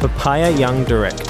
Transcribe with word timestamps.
Papaya 0.00 0.50
Young 0.50 0.86
Director. 0.86 1.26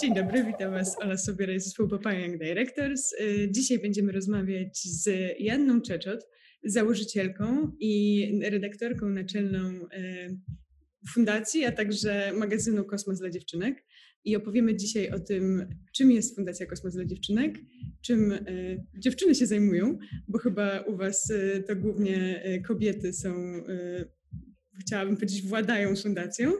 Dzień 0.00 0.14
dobry, 0.14 0.44
witam 0.44 0.72
Was, 0.72 0.96
Ola 1.02 1.16
Sobieraj 1.16 1.60
z 1.60 1.64
zespołu 1.64 1.88
Papaya 1.88 2.26
Young 2.26 2.38
Directors. 2.38 3.12
Y, 3.12 3.48
Dzisiaj 3.50 3.78
będziemy 3.78 4.12
rozmawiać 4.12 4.78
z 4.78 5.10
Janną 5.38 5.80
Czeczot, 5.80 6.28
założycielką 6.64 7.72
i 7.80 8.40
redaktorką 8.50 9.08
naczelną 9.08 9.68
y, 9.68 10.38
fundacji, 11.14 11.64
a 11.64 11.72
także 11.72 12.32
magazynu 12.38 12.84
Kosmos 12.84 13.18
dla 13.18 13.30
Dziewczynek. 13.30 13.84
I 14.24 14.36
opowiemy 14.36 14.76
dzisiaj 14.76 15.10
o 15.10 15.20
tym, 15.20 15.66
czym 15.92 16.10
jest 16.12 16.36
Fundacja 16.36 16.66
Kosmos 16.66 16.94
dla 16.94 17.04
Dziewczynek, 17.04 17.58
czym 18.02 18.32
y, 18.32 18.84
dziewczyny 18.98 19.34
się 19.34 19.46
zajmują, 19.46 19.98
bo 20.28 20.38
chyba 20.38 20.80
u 20.80 20.96
Was 20.96 21.32
to 21.66 21.76
głównie 21.76 22.42
kobiety 22.66 23.12
są, 23.12 23.34
chciałabym 24.80 25.16
powiedzieć, 25.16 25.42
władają 25.42 25.96
fundacją 25.96 26.50
y, 26.50 26.58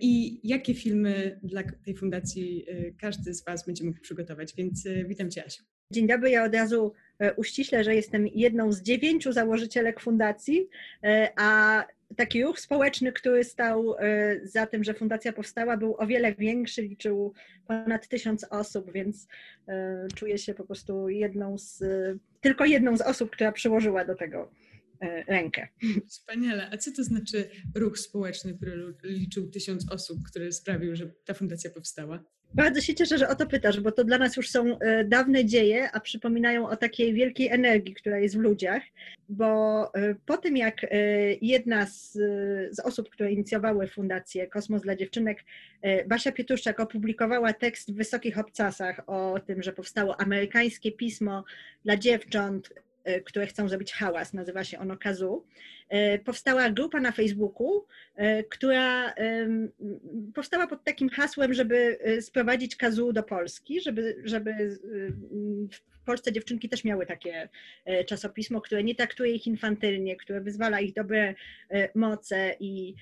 i 0.00 0.40
jakie 0.48 0.74
filmy 0.74 1.40
dla 1.42 1.62
tej 1.84 1.96
fundacji 1.96 2.64
y, 2.68 2.94
każdy 3.00 3.34
z 3.34 3.44
Was 3.44 3.66
będzie 3.66 3.84
mógł 3.84 4.00
przygotować. 4.00 4.54
Więc 4.56 4.86
y, 4.86 5.04
witam 5.08 5.30
Cię, 5.30 5.44
Asiu. 5.46 5.64
Dzień 5.92 6.06
dobry, 6.06 6.30
ja 6.30 6.44
od 6.44 6.54
razu 6.54 6.92
e, 7.18 7.34
uściślę, 7.34 7.84
że 7.84 7.94
jestem 7.94 8.26
jedną 8.26 8.72
z 8.72 8.82
dziewięciu 8.82 9.32
założycielek 9.32 10.00
fundacji, 10.00 10.68
e, 11.04 11.32
a 11.36 11.84
taki 12.16 12.42
ruch 12.44 12.60
społeczny, 12.60 13.12
który 13.12 13.44
stał 13.44 13.94
e, 13.98 14.40
za 14.42 14.66
tym, 14.66 14.84
że 14.84 14.94
fundacja 14.94 15.32
powstała, 15.32 15.76
był 15.76 15.96
o 15.98 16.06
wiele 16.06 16.34
większy, 16.34 16.82
liczył 16.82 17.32
ponad 17.66 18.08
tysiąc 18.08 18.46
osób, 18.50 18.92
więc 18.92 19.28
e, 19.68 20.06
czuję 20.14 20.38
się 20.38 20.54
po 20.54 20.64
prostu 20.64 21.08
jedną 21.08 21.58
z, 21.58 21.82
tylko 22.40 22.64
jedną 22.64 22.96
z 22.96 23.00
osób, 23.00 23.30
która 23.30 23.52
przyłożyła 23.52 24.04
do 24.04 24.14
tego 24.14 24.42
e, 24.42 24.65
rękę. 25.28 25.68
Wspaniale. 26.08 26.70
A 26.72 26.76
co 26.76 26.92
to 26.92 27.04
znaczy 27.04 27.50
ruch 27.74 27.98
społeczny, 27.98 28.54
który 28.54 28.94
liczył 29.04 29.50
tysiąc 29.50 29.92
osób, 29.92 30.18
który 30.30 30.52
sprawił, 30.52 30.96
że 30.96 31.10
ta 31.24 31.34
fundacja 31.34 31.70
powstała? 31.70 32.24
Bardzo 32.54 32.80
się 32.80 32.94
cieszę, 32.94 33.18
że 33.18 33.28
o 33.28 33.34
to 33.34 33.46
pytasz, 33.46 33.80
bo 33.80 33.92
to 33.92 34.04
dla 34.04 34.18
nas 34.18 34.36
już 34.36 34.50
są 34.50 34.78
e, 34.78 35.04
dawne 35.04 35.44
dzieje, 35.44 35.92
a 35.92 36.00
przypominają 36.00 36.68
o 36.68 36.76
takiej 36.76 37.14
wielkiej 37.14 37.48
energii, 37.48 37.94
która 37.94 38.18
jest 38.18 38.36
w 38.36 38.40
ludziach. 38.40 38.82
Bo 39.28 39.90
e, 39.94 40.14
po 40.26 40.36
tym, 40.36 40.56
jak 40.56 40.84
e, 40.84 40.88
jedna 41.42 41.86
z, 41.86 42.12
z 42.70 42.80
osób, 42.80 43.10
które 43.10 43.32
inicjowały 43.32 43.86
Fundację 43.86 44.46
Kosmos 44.46 44.82
dla 44.82 44.96
Dziewczynek, 44.96 45.44
e, 45.82 46.04
Basia 46.04 46.32
Pietuszczak, 46.32 46.80
opublikowała 46.80 47.52
tekst 47.52 47.92
w 47.92 47.96
Wysokich 47.96 48.38
Obcasach 48.38 49.00
o 49.06 49.40
tym, 49.46 49.62
że 49.62 49.72
powstało 49.72 50.20
amerykańskie 50.20 50.92
pismo 50.92 51.44
dla 51.84 51.96
dziewcząt, 51.96 52.72
e, 52.76 52.85
które 53.24 53.46
chcą 53.46 53.68
zrobić 53.68 53.92
hałas, 53.92 54.32
nazywa 54.32 54.64
się 54.64 54.78
ono 54.78 54.96
Kazu. 54.96 55.44
E, 55.88 56.18
Powstała 56.18 56.70
grupa 56.70 57.00
na 57.00 57.12
Facebooku, 57.12 57.86
e, 58.16 58.44
która 58.44 59.14
powstała 60.34 60.66
pod 60.66 60.84
takim 60.84 61.08
hasłem, 61.08 61.54
żeby 61.54 61.98
e, 62.00 62.22
sprowadzić 62.22 62.76
kazu 62.76 63.12
do 63.12 63.22
Polski, 63.22 63.80
żeby, 63.80 64.22
żeby 64.24 64.78
w 65.72 66.04
Polsce 66.06 66.32
dziewczynki 66.32 66.68
też 66.68 66.84
miały 66.84 67.06
takie 67.06 67.48
czasopismo, 68.06 68.60
które 68.60 68.84
nie 68.84 68.94
traktuje 68.94 69.32
ich 69.32 69.46
infantylnie, 69.46 70.16
które 70.16 70.40
wyzwala 70.40 70.80
ich 70.80 70.94
dobre 70.94 71.34
moce 71.94 72.54
i 72.60 72.94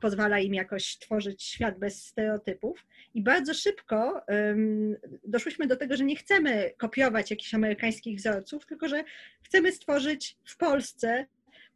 pozwala 0.00 0.38
im 0.38 0.54
jakoś 0.54 0.98
tworzyć 0.98 1.42
świat 1.42 1.78
bez 1.78 2.06
stereotypów. 2.06 2.86
I 3.14 3.22
bardzo 3.22 3.54
szybko 3.54 4.22
doszłyśmy 5.24 5.66
do 5.66 5.76
tego, 5.76 5.96
że 5.96 6.04
nie 6.04 6.16
chcemy 6.16 6.70
kopiować 6.76 7.30
jakichś 7.30 7.54
amerykańskich 7.54 8.18
wzorców, 8.18 8.66
tylko 8.66 8.88
że 8.88 9.04
chcemy 9.42 9.72
stworzyć 9.72 10.36
w 10.44 10.56
Polsce 10.56 11.26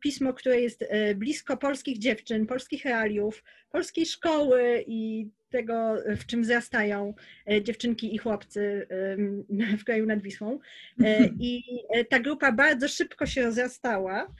pismo, 0.00 0.34
które 0.34 0.60
jest 0.60 0.84
e, 0.88 1.14
blisko 1.14 1.56
polskich 1.56 1.98
dziewczyn, 1.98 2.46
polskich 2.46 2.84
realiów, 2.84 3.44
polskiej 3.70 4.06
szkoły 4.06 4.84
i 4.86 5.30
tego, 5.50 5.96
w 6.16 6.26
czym 6.26 6.42
wzrastają 6.42 7.14
e, 7.50 7.62
dziewczynki 7.62 8.14
i 8.14 8.18
chłopcy 8.18 8.86
w 9.78 9.84
kraju 9.84 10.06
nad 10.06 10.22
Wisłą. 10.22 10.58
E, 11.04 11.28
I 11.40 11.62
e, 11.90 12.04
ta 12.04 12.20
grupa 12.20 12.52
bardzo 12.52 12.88
szybko 12.88 13.26
się 13.26 13.42
rozrastała. 13.42 14.34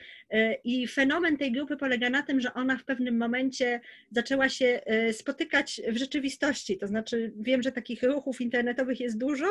I 0.65 0.87
fenomen 0.87 1.37
tej 1.37 1.53
grupy 1.53 1.77
polega 1.77 2.10
na 2.10 2.22
tym, 2.22 2.41
że 2.41 2.54
ona 2.54 2.78
w 2.78 2.84
pewnym 2.84 3.16
momencie 3.16 3.81
zaczęła 4.10 4.49
się 4.49 4.81
spotykać 5.12 5.81
w 5.88 5.97
rzeczywistości. 5.97 6.78
To 6.78 6.87
znaczy, 6.87 7.33
wiem, 7.37 7.62
że 7.62 7.72
takich 7.72 8.03
ruchów 8.03 8.41
internetowych 8.41 9.00
jest 9.00 9.19
dużo, 9.19 9.47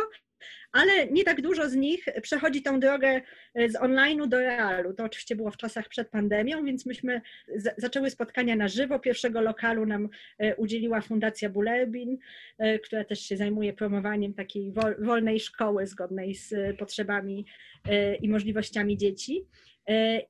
ale 0.72 1.08
nie 1.08 1.24
tak 1.24 1.42
dużo 1.42 1.70
z 1.70 1.76
nich 1.76 2.06
przechodzi 2.22 2.62
tą 2.62 2.80
drogę 2.80 3.22
e, 3.56 3.70
z 3.70 3.74
online'u 3.76 4.28
do 4.28 4.40
realu. 4.40 4.94
To 4.94 5.04
oczywiście 5.04 5.36
było 5.36 5.52
w 5.52 5.58
czasach 5.58 5.90
przed 5.90 6.10
pandemią, 6.10 6.66
więc 6.66 6.86
myśmy 6.86 7.22
za- 7.56 7.74
zaczęły 7.78 8.10
spotkania 8.10 8.56
na 8.56 8.68
żywo. 8.68 9.00
Pierwszego 9.00 9.42
lokalu 9.42 9.86
nam 9.86 10.10
e, 10.38 10.56
udzieliła 10.56 11.02
Fundacja 11.02 11.50
Bulerbin, 11.50 12.18
e, 12.58 12.80
która 12.80 13.04
też 13.04 13.20
się 13.20 13.38
zajmuje 13.38 13.74
promowaniem 13.74 14.34
takiej 14.34 14.74
wol- 14.74 15.06
wolnej 15.06 15.40
szkoły 15.40 15.88
zgodnej 15.88 16.36
z 16.36 16.78
potrzebami 16.78 17.46
i 18.22 18.30
możliwościami 18.30 18.98
dzieci. 18.98 19.46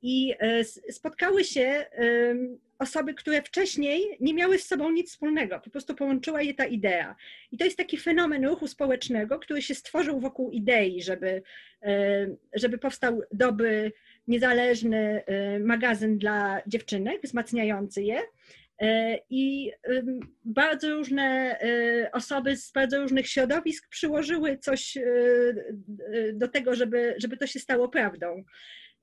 I 0.02 0.34
spotkały 0.90 1.44
się 1.44 1.86
osoby, 2.80 3.14
które 3.14 3.42
wcześniej 3.42 4.18
nie 4.20 4.34
miały 4.34 4.60
z 4.60 4.68
sobą 4.68 4.92
nic 4.92 5.10
wspólnego, 5.12 5.60
po 5.60 5.70
prostu 5.70 5.96
połączyła 5.96 6.42
je 6.42 6.54
ta 6.54 6.66
idea. 6.66 7.16
I 7.52 7.58
to 7.58 7.66
jest 7.66 7.78
taki 7.78 7.98
fenomen 7.98 8.46
ruchu 8.46 8.68
społecznego, 8.68 9.40
który 9.40 9.62
się 9.62 9.76
stworzył 9.76 10.20
wokół 10.20 10.52
idei, 10.52 11.02
żeby, 11.02 11.42
e, 11.82 12.28
żeby 12.54 12.78
powstał 12.78 13.22
dobry, 13.32 13.92
niezależny 14.28 15.26
e, 15.26 15.60
magazyn 15.60 16.18
dla 16.18 16.62
dziewczynek, 16.68 17.22
wzmacniający 17.24 18.04
je. 18.04 18.22
E, 18.82 19.20
I 19.30 19.72
bardzo 20.46 20.90
różne 20.90 21.60
osoby 22.14 22.58
z 22.58 22.72
bardzo 22.72 23.02
różnych 23.02 23.28
środowisk 23.28 23.90
przyłożyły 23.90 24.58
coś 24.58 24.98
do 26.34 26.48
tego, 26.48 26.76
żeby, 26.76 27.16
żeby 27.18 27.38
to 27.38 27.48
się 27.48 27.60
stało 27.60 27.90
prawdą. 27.90 28.44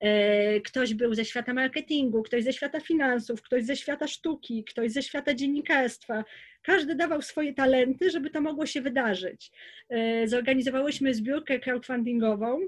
E, 0.04 0.60
Ktoś 0.60 0.94
był 0.94 1.14
ze 1.14 1.24
świata 1.24 1.54
marketingu, 1.54 2.22
ktoś 2.22 2.44
ze 2.44 2.52
świata 2.52 2.80
finansów, 2.80 3.42
ktoś 3.42 3.64
ze 3.64 3.76
świata 3.76 4.08
sztuki, 4.08 4.64
ktoś 4.64 4.92
ze 4.92 5.02
świata 5.02 5.34
dziennikarstwa. 5.34 6.24
Każdy 6.62 6.94
dawał 6.94 7.22
swoje 7.22 7.54
talenty, 7.54 8.10
żeby 8.10 8.30
to 8.30 8.40
mogło 8.40 8.66
się 8.66 8.80
wydarzyć. 8.80 9.50
E, 9.88 10.28
Zorganizowałyśmy 10.28 11.14
zbiórkę 11.14 11.58
crowdfundingową, 11.58 12.60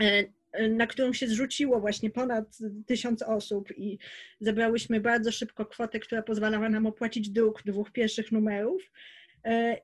e, 0.00 0.24
na 0.68 0.86
którą 0.86 1.12
się 1.12 1.26
zrzuciło 1.28 1.80
właśnie 1.80 2.10
ponad 2.10 2.58
tysiąc 2.86 3.22
osób 3.22 3.78
i 3.78 3.98
zebrałyśmy 4.40 5.00
bardzo 5.00 5.32
szybko 5.32 5.66
kwotę, 5.66 5.98
która 6.00 6.22
pozwalała 6.22 6.68
nam 6.68 6.86
opłacić 6.86 7.30
druk 7.30 7.62
dwóch 7.62 7.92
pierwszych 7.92 8.32
numerów. 8.32 8.82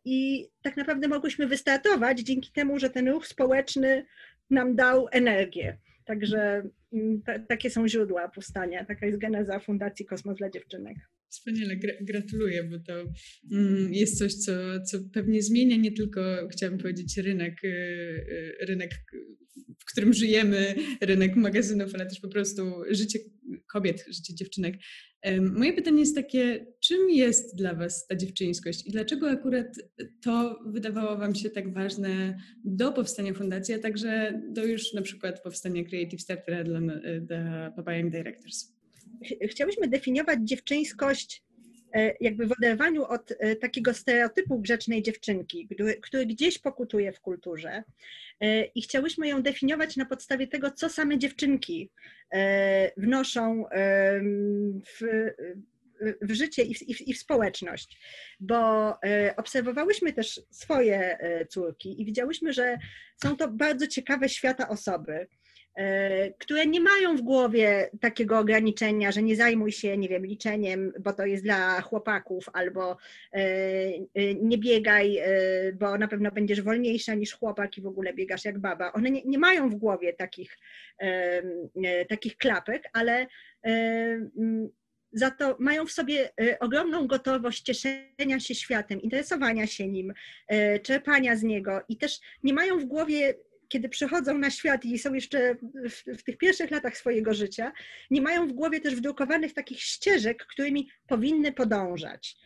I 0.04 0.48
tak 0.62 0.76
naprawdę 0.76 1.08
mogłyśmy 1.08 1.46
wystartować 1.46 2.20
dzięki 2.20 2.52
temu, 2.52 2.78
że 2.78 2.90
ten 2.90 3.08
ruch 3.08 3.26
społeczny 3.26 4.06
nam 4.50 4.76
dał 4.76 5.08
energię. 5.12 5.78
Także 6.04 6.62
mm, 6.92 7.22
ta, 7.22 7.38
takie 7.38 7.70
są 7.70 7.88
źródła 7.88 8.28
powstania, 8.28 8.84
taka 8.84 9.06
jest 9.06 9.18
geneza 9.18 9.58
Fundacji 9.58 10.06
Kosmos 10.06 10.36
dla 10.38 10.50
Dziewczynek. 10.50 10.96
Wspaniale, 11.28 11.76
gra- 11.76 11.98
gratuluję, 12.00 12.64
bo 12.64 12.78
to 12.78 13.04
mm, 13.52 13.94
jest 13.94 14.18
coś, 14.18 14.34
co, 14.34 14.52
co 14.80 14.98
pewnie 15.12 15.42
zmienia 15.42 15.76
nie 15.76 15.92
tylko, 15.92 16.48
chciałabym 16.52 16.80
powiedzieć, 16.80 17.16
rynek, 17.16 17.64
y, 17.64 17.68
y, 17.68 18.56
rynek, 18.66 18.90
w 19.78 19.84
którym 19.92 20.12
żyjemy, 20.12 20.74
rynek 21.00 21.36
magazynów, 21.36 21.94
ale 21.94 22.06
też 22.06 22.20
po 22.20 22.28
prostu 22.28 22.62
życie 22.90 23.18
kobiet, 23.66 24.04
życie 24.08 24.34
dziewczynek. 24.34 24.74
Moje 25.40 25.72
pytanie 25.72 26.00
jest 26.00 26.14
takie, 26.14 26.66
czym 26.80 27.10
jest 27.10 27.56
dla 27.56 27.74
Was 27.74 28.06
ta 28.06 28.16
dziewczyńskość 28.16 28.86
i 28.86 28.90
dlaczego 28.90 29.30
akurat 29.30 29.66
to 30.22 30.60
wydawało 30.66 31.16
Wam 31.16 31.34
się 31.34 31.50
tak 31.50 31.74
ważne 31.74 32.38
do 32.64 32.92
powstania 32.92 33.34
fundacji, 33.34 33.74
a 33.74 33.78
także 33.78 34.42
do 34.48 34.64
już 34.64 34.92
na 34.92 35.02
przykład 35.02 35.42
powstania 35.42 35.84
Creative 35.84 36.20
Startera 36.20 36.64
dla, 36.64 36.80
dla 37.20 37.70
Papaya 37.76 37.98
Young 37.98 38.12
Directors? 38.12 38.74
ch- 39.24 39.50
chciałyśmy 39.50 39.88
definiować 39.88 40.38
dziewczyńskość 40.42 41.42
e, 41.50 41.53
jakby 42.20 42.46
w 42.46 42.52
oderwaniu 42.52 43.04
od 43.04 43.32
e, 43.38 43.56
takiego 43.56 43.94
stereotypu 43.94 44.58
grzecznej 44.58 45.02
dziewczynki, 45.02 45.68
który, 45.68 45.94
który 45.94 46.26
gdzieś 46.26 46.58
pokutuje 46.58 47.12
w 47.12 47.20
kulturze. 47.20 47.82
E, 48.40 48.64
I 48.64 48.82
chciałyśmy 48.82 49.28
ją 49.28 49.42
definiować 49.42 49.96
na 49.96 50.04
podstawie 50.04 50.46
tego, 50.46 50.70
co 50.70 50.88
same 50.88 51.18
dziewczynki 51.18 51.90
e, 52.32 52.90
wnoszą 52.96 53.64
w, 54.86 55.30
w 56.22 56.32
życie 56.34 56.62
i 56.62 56.74
w, 56.74 56.82
i 56.82 56.94
w, 56.94 57.00
i 57.00 57.14
w 57.14 57.18
społeczność. 57.18 57.98
Bo 58.40 58.88
e, 59.02 59.34
obserwowałyśmy 59.36 60.12
też 60.12 60.40
swoje 60.50 61.18
e, 61.18 61.46
córki 61.46 62.02
i 62.02 62.04
widziałyśmy, 62.04 62.52
że 62.52 62.78
są 63.22 63.36
to 63.36 63.48
bardzo 63.48 63.86
ciekawe 63.86 64.28
świata 64.28 64.68
osoby 64.68 65.12
e, 65.12 65.26
które 66.38 66.66
nie 66.66 66.80
mają 66.80 67.16
w 67.16 67.22
głowie 67.22 67.90
takiego 68.00 68.38
ograniczenia, 68.38 69.12
że 69.12 69.22
nie 69.22 69.36
zajmuj 69.36 69.72
się, 69.72 69.98
nie 69.98 70.08
wiem, 70.08 70.26
liczeniem, 70.26 70.92
bo 71.00 71.12
to 71.12 71.26
jest 71.26 71.44
dla 71.44 71.80
chłopaków, 71.80 72.48
albo 72.52 72.96
e, 73.32 73.38
e, 74.14 74.34
nie 74.34 74.58
biegaj, 74.58 75.18
e, 75.18 75.26
bo 75.72 75.98
na 75.98 76.08
pewno 76.08 76.30
będziesz 76.30 76.62
wolniejsza 76.62 77.14
niż 77.14 77.34
chłopak 77.34 77.78
i 77.78 77.82
w 77.82 77.86
ogóle 77.86 78.14
biegasz 78.14 78.44
jak 78.44 78.58
baba. 78.58 78.92
One 78.92 79.10
nie, 79.10 79.22
nie 79.24 79.38
mają 79.38 79.70
w 79.70 79.74
głowie 79.74 80.12
takich, 80.12 80.58
e, 81.00 81.42
e, 81.84 82.04
takich 82.04 82.36
klapek, 82.36 82.90
ale 82.92 83.26
e, 83.66 84.30
za 85.12 85.30
to 85.30 85.56
mają 85.58 85.86
w 85.86 85.92
sobie 85.92 86.30
ogromną 86.60 87.06
gotowość 87.06 87.62
cieszenia 87.62 88.40
się 88.40 88.54
światem, 88.54 89.02
interesowania 89.02 89.66
się 89.66 89.88
nim, 89.88 90.12
czerpania 90.82 91.36
z 91.36 91.42
niego 91.42 91.80
i 91.88 91.96
też 91.96 92.20
nie 92.42 92.52
mają 92.52 92.78
w 92.78 92.84
głowie 92.84 93.34
kiedy 93.74 93.88
przychodzą 93.88 94.38
na 94.38 94.50
świat 94.50 94.84
i 94.84 94.98
są 94.98 95.14
jeszcze 95.14 95.54
w, 95.90 96.18
w, 96.18 96.22
tych 96.22 96.38
pierwszych 96.38 96.70
latach 96.70 96.96
swojego 96.96 97.34
życia, 97.34 97.72
nie 98.10 98.22
mają 98.22 98.46
w 98.46 98.52
głowie 98.52 98.80
też 98.80 98.94
wdrukowanych 98.94 99.54
takich 99.54 99.80
ścieżek, 99.80 100.46
którymi 100.46 100.88
powinny 101.06 101.52
podążać. 101.52 102.36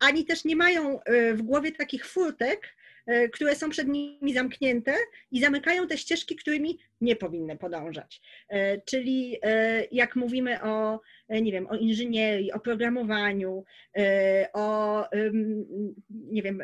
Ani 0.00 0.24
też 0.24 0.44
nie 0.44 0.56
mają 0.56 1.00
w 1.34 1.42
głowie 1.42 1.72
takich 1.72 2.06
furtek, 2.06 2.74
E, 3.06 3.28
które 3.28 3.56
są 3.56 3.70
przed 3.70 3.88
nimi 3.88 4.34
zamknięte 4.34 4.94
i 5.30 5.40
zamykają 5.40 5.86
te 5.86 5.98
ścieżki, 5.98 6.36
którymi 6.36 6.78
nie 7.02 7.16
powinny 7.16 7.58
podążać. 7.58 8.20
E, 8.48 8.80
czyli 8.80 9.38
e, 9.42 9.84
jak 9.92 10.16
mówimy 10.16 10.62
o, 10.62 11.00
nie 11.28 11.52
wiem, 11.52 11.66
o 11.66 11.76
inżynierii, 11.76 12.52
o 12.52 12.60
programowaniu, 12.60 13.64
o, 14.52 15.04
nie 16.10 16.42
wiem, 16.42 16.62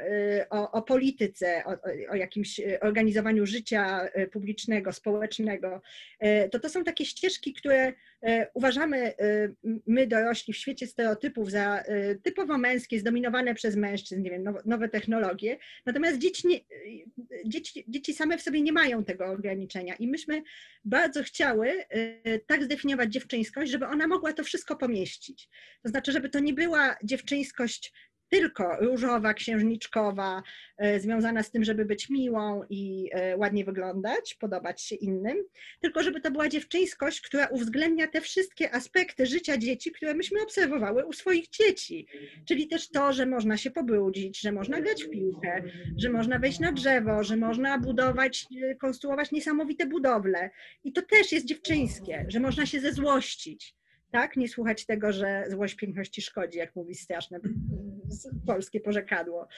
o, 0.51 0.71
o 0.71 0.83
polityce, 0.83 1.63
o, 1.67 1.77
o 2.13 2.15
jakimś 2.15 2.61
organizowaniu 2.81 3.47
życia 3.47 4.09
publicznego, 4.33 4.93
społecznego, 4.93 5.81
to 6.51 6.59
to 6.59 6.69
są 6.69 6.85
takie 6.85 7.05
ścieżki, 7.05 7.55
które 7.55 7.93
uważamy 8.55 9.13
my 9.87 10.07
dorośli 10.07 10.55
w 10.55 10.57
świecie 10.57 10.87
stereotypów 10.87 11.51
za 11.51 11.85
typowo 12.23 12.59
męskie, 12.59 13.01
zdominowane 13.01 13.55
przez 13.55 13.77
mężczyzn, 13.77 14.23
nie 14.23 14.31
wiem, 14.31 14.45
nowe 14.65 14.89
technologie, 14.89 15.59
natomiast 15.87 16.19
dzieci, 16.19 16.49
nie, 16.49 16.61
dzieci, 17.45 17.85
dzieci 17.89 18.15
same 18.15 18.39
w 18.39 18.43
sobie 18.43 18.61
nie 18.63 18.73
mają 18.73 19.05
tego 19.05 19.27
ograniczenia 19.27 19.95
i 19.95 20.09
myśmy 20.09 20.28
bardzo 20.85 21.23
chciały 21.23 21.85
y, 22.27 22.45
tak 22.47 22.65
zdefiniować 22.65 23.13
dziewczyńskość, 23.13 23.71
żeby 23.71 23.87
ona 23.87 24.07
mogła 24.07 24.33
to 24.33 24.45
wszystko 24.45 24.77
pomieścić. 24.77 25.49
To 25.83 25.89
znaczy, 25.89 26.13
żeby 26.13 26.29
to 26.29 26.41
nie 26.41 26.55
była 26.55 26.97
dziewczyńskość 27.05 27.93
tylko 28.29 28.77
różowa, 28.81 29.35
księżniczkowa, 29.35 30.43
e, 30.79 31.01
związana 31.01 31.43
z 31.43 31.51
tym, 31.51 31.65
żeby 31.65 31.85
być 31.85 32.11
miłą 32.11 32.63
i 32.71 33.11
e, 33.13 33.37
ładnie 33.37 33.65
wyglądać, 33.65 34.35
podobać 34.35 34.83
się 34.83 34.95
innym, 34.95 35.37
tylko 35.81 36.03
żeby 36.03 36.21
to 36.21 36.31
była 36.31 36.49
dziewczyńskość, 36.49 37.21
która 37.21 37.47
uwzględnia 37.47 38.07
te 38.07 38.21
wszystkie 38.21 38.75
aspekty 38.75 39.27
życia 39.27 39.59
dzieci, 39.59 39.93
które 39.93 40.15
myśmy 40.15 40.43
obserwowały 40.43 41.07
u 41.07 41.13
swoich 41.13 41.49
dzieci. 41.49 42.07
Czyli 42.49 42.69
też 42.69 42.91
to, 42.91 43.13
że 43.13 43.27
można 43.27 43.57
się 43.57 43.71
pobrudzić, 43.71 44.41
że 44.41 44.53
można 44.53 44.81
grać 44.81 45.05
w 45.05 45.11
piłkę, 45.11 45.63
że 45.97 46.11
można 46.11 46.39
wejść 46.39 46.59
na 46.61 46.73
drzewo, 46.73 47.25
że 47.25 47.37
można 47.37 47.79
budować, 47.79 48.47
e, 48.63 48.75
konstruować 48.75 49.33
niesamowite 49.33 49.87
budowle. 49.87 50.51
I 50.85 50.93
to 50.93 51.03
też 51.03 51.33
jest 51.33 51.47
dziewczyńskie, 51.47 52.27
że 52.29 52.41
można 52.41 52.67
się 52.67 52.81
zezłościć 52.81 53.78
tak? 54.11 54.37
Nie 54.37 54.49
słuchać 54.49 54.87
tego, 54.87 55.13
że 55.13 55.45
złość 55.49 55.75
piękności 55.75 56.23
szkodzi, 56.23 56.59
jak 56.59 56.77
mówi 56.77 56.95
straszne 56.95 57.41
polskie 58.47 58.81
porzekadło. 58.81 59.49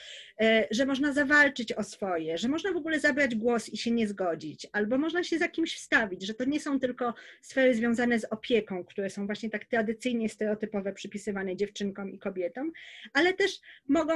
E, 0.41 0.67
że 0.71 0.85
można 0.85 1.13
zawalczyć 1.13 1.73
o 1.73 1.83
swoje, 1.83 2.37
że 2.37 2.47
można 2.47 2.73
w 2.73 2.75
ogóle 2.75 2.99
zabrać 2.99 3.35
głos 3.35 3.69
i 3.69 3.77
się 3.77 3.91
nie 3.91 4.07
zgodzić, 4.07 4.67
albo 4.71 4.97
można 4.97 5.23
się 5.23 5.37
za 5.37 5.47
kimś 5.47 5.75
wstawić, 5.75 6.25
że 6.25 6.33
to 6.33 6.45
nie 6.45 6.59
są 6.59 6.79
tylko 6.79 7.13
sfery 7.41 7.75
związane 7.75 8.19
z 8.19 8.25
opieką, 8.25 8.83
które 8.85 9.09
są 9.09 9.25
właśnie 9.25 9.49
tak 9.49 9.65
tradycyjnie 9.65 10.29
stereotypowe, 10.29 10.93
przypisywane 10.93 11.55
dziewczynkom 11.55 12.11
i 12.11 12.19
kobietom, 12.19 12.71
ale 13.13 13.33
też 13.33 13.59
mogą 13.87 14.13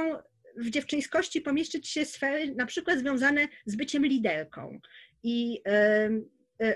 w 0.56 0.70
dziewczyńskości 0.70 1.40
pomieścić 1.40 1.88
się 1.88 2.04
sfery 2.04 2.54
na 2.54 2.66
przykład 2.66 2.98
związane 2.98 3.48
z 3.66 3.76
byciem 3.76 4.06
liderką. 4.06 4.80
I 5.22 5.62
E, 5.66 6.10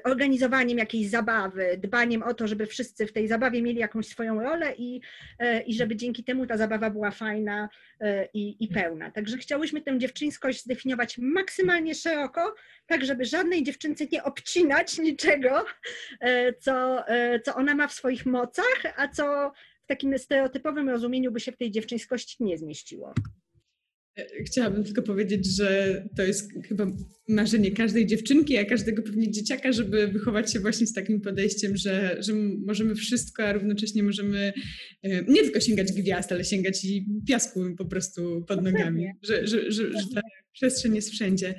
organizowaniem 0.05 0.79
jakiejś 0.79 1.09
zabawy, 1.09 1.79
dbaniem 1.79 2.23
o 2.23 2.35
to, 2.35 2.47
żeby 2.47 2.67
wszyscy 2.67 3.07
w 3.07 3.13
tej 3.13 3.29
zabawie 3.29 3.63
mieli 3.63 3.79
jakąś 3.79 4.09
swoją 4.09 4.43
rolę 4.43 4.75
i, 4.79 5.01
e, 5.39 5.63
i 5.63 5.75
żeby 5.75 5.97
dzięki 5.97 6.25
temu 6.25 6.47
ta 6.47 6.57
zabawa 6.57 6.91
była 6.91 7.11
fajna 7.11 7.69
e, 8.01 8.29
i, 8.35 8.65
i 8.65 8.69
pełna. 8.69 9.11
Także 9.11 9.37
chciałyśmy 9.37 9.83
tę 9.83 9.99
dziewczyńskość 9.99 10.65
zdefiniować 10.65 11.19
maksymalnie 11.19 11.95
szeroko, 11.95 12.55
tak 12.87 13.05
żeby 13.05 13.25
żadnej 13.25 13.63
dziewczynce 13.63 14.07
nie 14.13 14.25
obcinać 14.25 14.99
niczego, 14.99 15.65
co, 16.61 17.05
co 17.45 17.55
ona 17.55 17.75
ma 17.75 17.89
w 17.89 17.93
swoich 17.93 18.27
mocach, 18.27 18.83
a 18.97 19.09
co 19.09 19.53
w 19.85 19.87
takim 19.87 20.19
stereotypowym 20.19 20.89
rozumieniu 20.89 21.33
by 21.33 21.41
się 21.41 21.53
w 21.53 21.57
tej 21.57 21.71
dziewczyńskości 21.71 22.45
nie 22.45 22.59
zmieściło. 22.59 23.15
Chciałabym 24.45 24.85
tylko 24.85 25.03
powiedzieć, 25.03 25.57
że 25.57 26.03
to 26.17 26.23
jest 26.23 26.53
chyba 26.69 26.87
marzenie 27.29 27.71
każdej 27.71 28.07
dziewczynki, 28.07 28.57
a 28.57 28.65
każdego 28.65 29.03
pewnie 29.03 29.31
dzieciaka, 29.31 29.73
żeby 29.73 30.09
wychować 30.09 30.53
się 30.53 30.61
właśnie 30.61 30.87
z 30.87 30.93
takim 30.93 31.21
podejściem, 31.21 31.77
że, 31.77 32.17
że 32.21 32.33
możemy 32.67 32.95
wszystko, 32.95 33.45
a 33.45 33.53
równocześnie 33.53 34.03
możemy 34.03 34.53
e, 35.03 35.25
nie 35.25 35.43
tylko 35.43 35.61
sięgać 35.61 35.93
gwiazd, 35.93 36.33
ale 36.33 36.45
sięgać 36.45 36.85
i 36.85 37.07
piasku 37.29 37.61
po 37.79 37.85
prostu 37.85 38.45
pod 38.49 38.63
nogami, 38.63 39.07
że, 39.23 39.47
że, 39.47 39.73
że, 39.73 39.93
że 39.93 40.07
ta 40.15 40.21
przestrzeń 40.53 40.95
jest 40.95 41.11
wszędzie. 41.11 41.55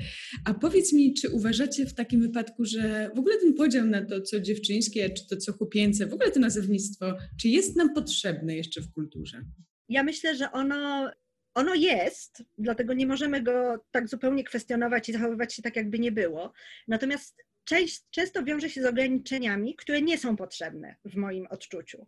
A 0.45 0.53
powiedz 0.53 0.93
mi, 0.93 1.13
czy 1.13 1.29
uważacie 1.29 1.85
w 1.85 1.93
takim 1.93 2.21
wypadku, 2.21 2.65
że 2.65 3.09
w 3.15 3.19
ogóle 3.19 3.37
ten 3.37 3.53
podział 3.53 3.85
na 3.85 4.05
to, 4.05 4.21
co 4.21 4.39
dziewczyńskie, 4.39 5.09
czy 5.09 5.27
to, 5.27 5.37
co 5.37 5.53
chłopięce, 5.53 6.07
w 6.07 6.13
ogóle 6.13 6.31
to 6.31 6.39
nazewnictwo, 6.39 7.17
czy 7.41 7.49
jest 7.49 7.75
nam 7.75 7.93
potrzebne 7.93 8.55
jeszcze 8.55 8.81
w 8.81 8.91
kulturze? 8.91 9.45
Ja 9.89 10.03
myślę, 10.03 10.35
że 10.35 10.51
ono 10.51 11.11
ono 11.53 11.75
jest, 11.75 12.43
dlatego 12.57 12.93
nie 12.93 13.07
możemy 13.07 13.41
go 13.41 13.85
tak 13.91 14.07
zupełnie 14.07 14.43
kwestionować 14.43 15.09
i 15.09 15.13
zachowywać 15.13 15.53
się 15.53 15.61
tak, 15.61 15.75
jakby 15.75 15.99
nie 15.99 16.11
było. 16.11 16.53
Natomiast 16.87 17.45
część, 17.63 18.03
często 18.11 18.43
wiąże 18.43 18.69
się 18.69 18.81
z 18.81 18.85
ograniczeniami, 18.85 19.75
które 19.75 20.01
nie 20.01 20.17
są 20.17 20.35
potrzebne 20.35 20.95
w 21.05 21.15
moim 21.15 21.47
odczuciu. 21.49 22.07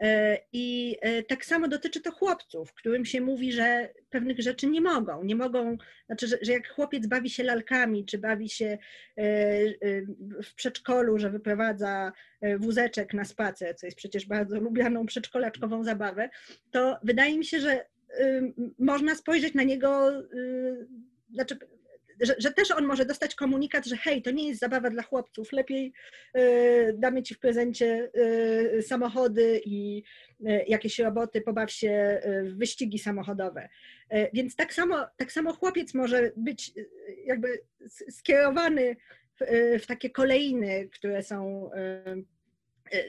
E, 0.00 0.38
I 0.52 0.96
e, 1.00 1.22
tak 1.22 1.44
samo 1.44 1.68
dotyczy 1.68 2.00
to 2.00 2.12
chłopców, 2.12 2.74
którym 2.74 3.04
się 3.04 3.20
mówi, 3.20 3.52
że 3.52 3.88
pewnych 4.10 4.40
rzeczy 4.40 4.66
nie 4.66 4.80
mogą. 4.80 5.24
Nie 5.24 5.36
mogą, 5.36 5.76
znaczy, 6.06 6.28
że, 6.28 6.38
że 6.42 6.52
jak 6.52 6.68
chłopiec 6.68 7.06
bawi 7.06 7.30
się 7.30 7.42
lalkami, 7.42 8.06
czy 8.06 8.18
bawi 8.18 8.48
się 8.48 8.78
e, 9.16 9.24
w 10.42 10.54
przedszkolu, 10.56 11.18
że 11.18 11.30
wyprowadza 11.30 12.12
wózeczek 12.58 13.14
na 13.14 13.24
spacer, 13.24 13.76
co 13.76 13.86
jest 13.86 13.98
przecież 13.98 14.26
bardzo 14.26 14.60
lubianą 14.60 15.06
przedszkolaczkową 15.06 15.84
zabawę, 15.84 16.30
to 16.70 16.98
wydaje 17.02 17.38
mi 17.38 17.44
się, 17.44 17.60
że 17.60 17.86
można 18.78 19.14
spojrzeć 19.14 19.54
na 19.54 19.62
niego, 19.62 20.10
y, 20.20 20.86
znaczy, 21.32 21.58
że, 22.20 22.34
że, 22.38 22.52
też 22.52 22.70
on 22.70 22.86
może 22.86 23.04
dostać 23.04 23.34
komunikat, 23.34 23.86
że 23.86 23.96
hej, 23.96 24.22
to 24.22 24.30
nie 24.30 24.48
jest 24.48 24.60
zabawa 24.60 24.90
dla 24.90 25.02
chłopców, 25.02 25.52
lepiej 25.52 25.92
y, 26.36 26.94
damy 26.98 27.22
ci 27.22 27.34
w 27.34 27.38
prezencie 27.38 28.10
y, 28.78 28.82
samochody 28.82 29.60
i 29.64 30.02
jakieś 30.66 30.98
roboty, 30.98 31.40
pobaw 31.40 31.70
się 31.70 32.20
w 32.44 32.56
wyścigi 32.56 32.98
samochodowe. 32.98 33.68
Więc 34.32 34.56
tak 34.56 34.74
samo, 34.74 35.06
tak 35.16 35.32
samo 35.32 35.52
chłopiec 35.52 35.94
może 35.94 36.32
być 36.36 36.72
jakby 37.26 37.60
skierowany 38.10 38.96
w, 39.40 39.44
w 39.82 39.86
takie 39.86 40.10
kolejny, 40.10 40.88
które 40.88 41.22
są 41.22 41.70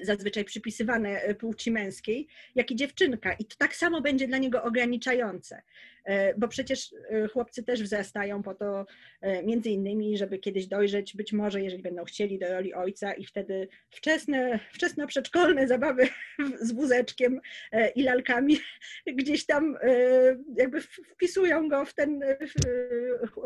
zazwyczaj 0.01 0.45
przypisywane 0.45 1.09
e, 1.09 1.35
płci 1.35 1.71
męskiej, 1.71 2.27
jak 2.55 2.71
i 2.71 2.75
dziewczynka. 2.75 3.33
I 3.33 3.45
to 3.45 3.55
tak 3.57 3.75
samo 3.75 4.01
będzie 4.01 4.27
dla 4.27 4.37
niego 4.37 4.63
ograniczające, 4.63 5.61
e, 6.03 6.35
bo 6.39 6.47
przecież 6.47 6.95
chłopcy 7.33 7.63
też 7.63 7.83
wzrastają 7.83 8.43
po 8.43 8.55
to, 8.55 8.85
między 9.43 9.69
innymi, 9.69 10.17
żeby 10.17 10.39
kiedyś 10.39 10.67
dojrzeć, 10.67 11.15
być 11.15 11.33
może, 11.33 11.61
jeżeli 11.61 11.83
będą 11.83 12.03
chcieli, 12.03 12.39
do 12.39 12.47
roli 12.47 12.73
ojca 12.73 13.13
i 13.13 13.25
wtedy 13.25 13.67
wczesne, 13.89 14.59
wczesne 14.73 15.07
przedszkolne 15.07 15.67
zabawy 15.67 16.07
z 16.61 16.71
wózeczkiem 16.71 17.41
i 17.95 18.03
lalkami 18.03 18.57
gdzieś 19.19 19.45
tam 19.45 19.77
jakby 20.57 20.81
wpisują 20.81 21.69
go 21.69 21.85
w 21.85 21.93
ten, 21.93 22.21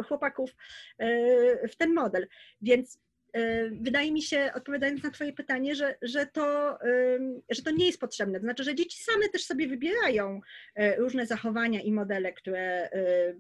chłopaków 0.08 0.56
w 1.70 1.76
ten 1.78 1.94
model. 1.94 2.28
Więc 2.62 3.00
wydaje 3.72 4.12
mi 4.12 4.22
się, 4.22 4.52
odpowiadając 4.56 5.04
na 5.04 5.12
Twoje 5.12 5.34
pytanie, 5.34 5.76
że, 5.76 5.96
że, 6.02 6.26
to, 6.26 6.78
że 7.50 7.62
to 7.62 7.72
nie 7.72 7.86
jest 7.86 8.00
potrzebne. 8.00 8.40
To 8.40 8.46
znaczy, 8.46 8.64
że 8.64 8.76
dzieci 8.76 9.04
same 9.04 9.30
też 9.30 9.44
sobie 9.44 9.68
wybierają 9.68 10.42
e, 10.76 10.96
różne 10.96 11.26
zachowania 11.26 11.82
i 11.82 11.92
modele, 11.92 12.34
które 12.34 12.90
e, 12.92 13.34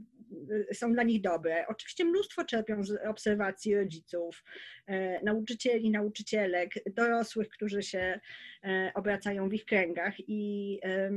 są 0.74 0.94
dla 0.94 1.04
nich 1.04 1.22
dobre. 1.22 1.66
Oczywiście 1.68 2.06
mnóstwo 2.06 2.44
czerpią 2.44 2.84
z 2.84 3.06
obserwacji 3.08 3.76
rodziców, 3.76 4.44
nauczycieli, 5.24 5.92
nauczycielek, 5.92 6.74
dorosłych, 6.96 7.50
którzy 7.50 7.84
się 7.84 8.20
obracają 8.94 9.50
w 9.50 9.54
ich 9.54 9.66
kręgach 9.66 10.14
i 10.20 10.80
E, 10.84 11.12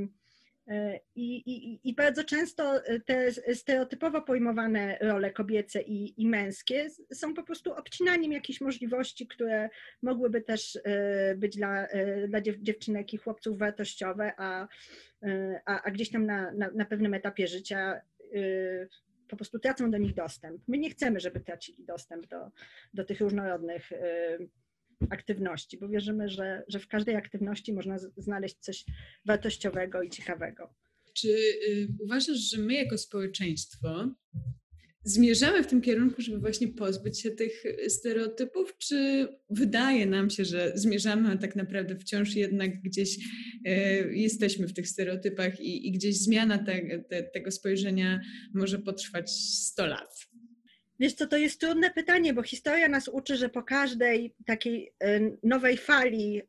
I, 1.15 1.37
i, 1.37 1.81
I, 1.89 1.95
bardzo 1.95 2.25
często 2.25 2.85
e, 2.85 3.01
te 3.01 3.33
stereotypowo 3.55 4.23
pojmowane 4.23 4.99
role 5.01 5.31
kobiece 5.31 5.83
i, 5.83 6.23
i, 6.23 6.29
męskie 6.29 6.89
są 7.13 7.35
po 7.35 7.43
prostu 7.43 7.73
obcinaniem 7.73 8.33
jakichś 8.33 8.61
możliwości, 8.61 9.27
które 9.27 9.69
mogłyby 10.03 10.41
też 10.41 10.79
e, 10.85 11.35
być 11.35 11.57
dla, 11.57 11.87
dla 12.29 12.41
dziewczynek 12.41 13.15
i 13.15 13.17
chłopców 13.17 13.59
wartościowe, 13.59 14.33
a, 14.37 14.69
a, 15.67 15.83
a 15.83 15.91
gdzieś 15.91 16.11
tam 16.11 16.27
na, 16.27 16.53
na, 16.53 16.71
na 16.71 16.85
pewnym 16.85 17.15
etapie 17.15 17.47
życia 17.47 18.01
po 19.29 19.37
prostu 19.37 19.59
tracą 19.59 19.91
do 19.91 19.99
nich 19.99 20.15
dostęp. 20.15 20.63
My 20.69 20.79
nie 20.79 20.91
chcemy, 20.91 21.21
żeby 21.21 21.41
tracili 21.41 21.85
dostęp 21.85 22.27
do, 22.27 22.51
do 22.95 23.05
tych 23.05 23.21
różnorodnych 23.21 23.93
aktywności, 25.11 25.79
bo 25.79 25.89
wierzymy, 25.89 26.29
że, 26.29 26.63
że 26.69 26.79
w 26.79 26.89
każdej 26.89 27.17
aktywności 27.17 27.73
można 27.73 27.99
znaleźć 28.17 28.57
coś 28.61 28.85
wartościowego 29.25 30.03
i 30.03 30.11
ciekawego. 30.11 30.75
Czy 31.15 31.29
y, 31.29 31.89
uważasz, 32.01 32.39
że 32.39 32.59
my 32.59 32.75
jako 32.75 32.99
społeczeństwo 32.99 34.15
zmierzamy 35.05 35.63
w 35.63 35.67
tym 35.67 35.81
kierunku, 35.81 36.23
żeby 36.23 36.39
właśnie 36.39 36.69
pozbyć 36.69 37.21
się 37.21 37.31
tych 37.31 37.65
stereotypów, 37.89 38.79
czy 38.79 39.29
wydaje 39.51 40.07
nam 40.07 40.31
się, 40.31 40.45
że 40.45 40.73
zmierzamy, 40.75 41.31
a 41.31 41.37
tak 41.37 41.57
naprawdę 41.57 41.97
wciąż 41.97 42.35
jednak 42.35 42.83
gdzieś 42.83 43.17
y, 43.17 44.15
jesteśmy 44.15 44.69
w 44.69 44.73
tych 44.73 44.89
stereotypach 44.89 45.61
i, 45.61 45.89
i 45.89 45.93
gdzieś 45.93 46.19
zmiana 46.19 46.59
te, 46.59 46.99
te, 46.99 47.23
tego 47.23 47.51
spojrzenia 47.51 48.21
może 48.55 48.79
potrwać 48.79 49.31
100 49.31 49.87
lat? 49.87 50.32
Wiesz 51.03 51.15
co, 51.15 51.27
to 51.27 51.37
jest 51.37 51.61
trudne 51.61 51.91
pytanie, 51.91 52.35
bo 52.35 52.43
historia 52.43 52.89
nas 52.89 53.09
uczy, 53.09 53.37
że 53.37 53.49
po 53.49 53.63
każdej 53.63 54.35
takiej 54.47 54.93
y, 55.05 55.39
nowej 55.43 55.77
fali 55.77 56.43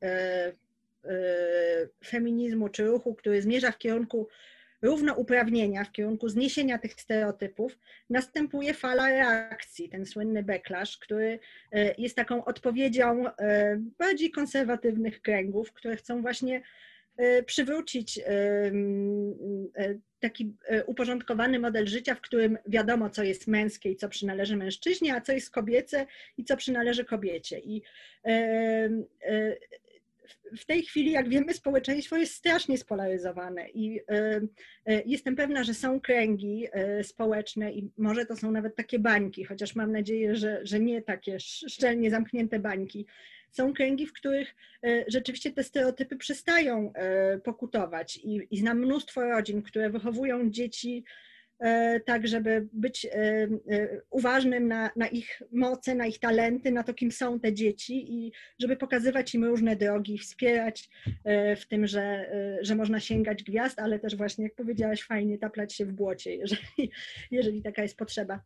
feminizmu 2.05 2.69
czy 2.69 2.83
ruchu, 2.83 3.15
który 3.15 3.41
zmierza 3.41 3.72
w 3.72 3.77
kierunku 3.77 4.27
równouprawnienia, 4.81 5.83
w 5.83 5.91
kierunku 5.91 6.29
zniesienia 6.29 6.77
tych 6.77 6.93
stereotypów, 6.93 7.77
następuje 8.10 8.74
fala 8.74 9.10
reakcji, 9.10 9.89
ten 9.89 10.05
słynny 10.05 10.43
backlash, 10.43 10.98
który 10.98 11.39
jest 11.98 12.15
taką 12.15 12.45
odpowiedzią 12.45 13.25
bardziej 13.98 14.31
konserwatywnych 14.31 15.22
kręgów, 15.22 15.74
które 15.74 15.95
chcą 15.95 16.22
właśnie 16.22 16.62
przywrócić 17.46 18.20
taki 20.20 20.55
uporządkowany 20.86 21.60
model 21.60 21.88
życia, 21.88 22.15
w 22.15 22.22
którym 22.22 22.58
wiadomo, 22.67 23.10
co 23.10 23.24
jest 23.24 23.48
męskie 23.48 23.91
i 23.91 23.96
co 23.96 24.10
przynależy 24.10 24.55
mężczyźnie, 24.55 25.15
a 25.15 25.22
co 25.22 25.34
jest 25.34 25.50
kobiece 25.50 26.05
i 26.38 26.43
co 26.43 26.58
przynależy 26.58 27.05
kobiecie. 27.05 27.60
I 27.60 27.82
w 30.58 30.65
tej 30.65 30.84
chwili, 30.84 31.12
jak 31.12 31.29
wiemy, 31.29 31.53
społeczeństwo 31.53 32.17
jest 32.17 32.34
strasznie 32.34 32.77
spolaryzowane 32.77 33.70
i 33.70 34.00
e, 34.00 34.41
e, 34.86 35.01
jestem 35.05 35.36
pewna, 35.36 35.63
że 35.63 35.74
są 35.74 36.01
kręgi 36.01 36.67
e, 36.72 37.03
społeczne 37.03 37.72
i 37.74 37.91
może 37.98 38.25
to 38.25 38.36
są 38.36 38.51
nawet 38.51 38.75
takie 38.75 39.00
bańki, 39.00 39.43
chociaż 39.43 39.75
mam 39.75 39.91
nadzieję, 39.91 40.36
że, 40.36 40.60
że 40.63 40.79
nie 40.79 41.01
takie 41.01 41.39
szczelnie 41.39 42.10
zamknięte 42.10 42.60
bańki. 42.60 43.05
Są 43.53 43.74
kręgi, 43.74 44.07
w 44.07 44.13
których 44.13 44.55
rzeczywiście 45.07 45.51
te 45.51 45.63
stereotypy 45.63 46.17
przestają 46.17 46.93
pokutować 47.43 48.17
i, 48.17 48.48
i 48.51 48.57
znam 48.57 48.79
mnóstwo 48.79 49.22
rodzin, 49.22 49.62
które 49.62 49.89
wychowują 49.89 50.50
dzieci 50.50 51.03
E, 51.63 52.00
tak 52.00 52.27
żeby 52.27 52.67
być 52.74 53.05
e, 53.05 53.10
e, 53.12 53.48
uważnym 54.10 54.67
na, 54.67 54.91
na 54.95 55.07
ich 55.07 55.41
moce, 55.51 55.95
na 55.95 56.05
ich 56.05 56.19
talenty, 56.19 56.72
na 56.72 56.83
to, 56.83 56.93
kim 56.93 57.12
są 57.12 57.39
te 57.39 57.53
dzieci 57.53 58.13
i 58.13 58.31
żeby 58.60 58.75
pokazywać 58.75 59.36
im 59.36 59.43
różne 59.43 59.75
drogi, 59.75 60.17
wspierać 60.17 60.89
w 61.57 61.65
tym, 61.67 61.88
że, 61.88 62.31
że 62.62 62.75
można 62.75 63.00
sięgać 63.00 63.43
gwiazd, 63.43 63.79
ale 63.79 64.00
też 64.00 64.15
właśnie, 64.15 64.43
jak 64.43 64.55
powiedziałaś, 64.55 65.03
fajnie 65.03 65.38
taplać 65.38 65.74
się 65.74 65.86
w 65.86 65.93
błocie, 65.93 66.36
jeżeli, 66.36 66.91
jeżeli 67.31 67.62
taka 67.62 67.81
jest 67.81 67.98
potrzeba 67.98 68.41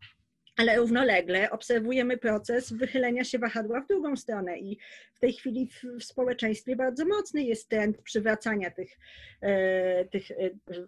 ale 0.57 0.77
równolegle 0.77 1.51
obserwujemy 1.51 2.17
proces 2.17 2.73
wychylenia 2.73 3.23
się 3.23 3.39
wahadła 3.39 3.81
w 3.81 3.87
drugą 3.87 4.15
stronę 4.15 4.59
i 4.59 4.77
w 5.13 5.19
tej 5.19 5.33
chwili 5.33 5.67
w, 5.67 5.99
w 5.99 6.03
społeczeństwie 6.03 6.75
bardzo 6.75 7.05
mocny 7.05 7.43
jest 7.43 7.69
trend 7.69 8.01
przywracania 8.01 8.71
tych, 8.71 8.97
e, 9.41 10.05
tych 10.05 10.31
e, 10.31 10.35